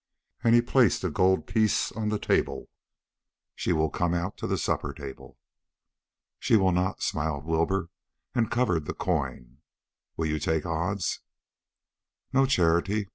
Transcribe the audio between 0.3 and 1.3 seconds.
'"And he placed a